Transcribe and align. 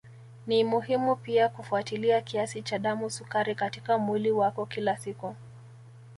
Ni 0.47 0.63
muhimu 0.63 1.15
pia 1.15 1.49
kufuatilia 1.49 2.21
kiasi 2.21 2.61
cha 2.61 2.79
damu 2.79 3.09
sukari 3.09 3.55
katika 3.55 3.97
mwili 3.97 4.31
wako 4.31 4.65
kila 4.65 4.97
siku 4.97 5.35